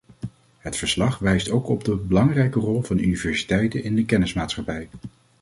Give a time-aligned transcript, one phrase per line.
[0.57, 4.89] Het verslag wijst ook op de belangrijke rol van universiteiten in de kennismaatschappij.